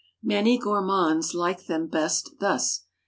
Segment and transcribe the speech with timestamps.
[0.23, 2.85] Many gourmands like them best thus.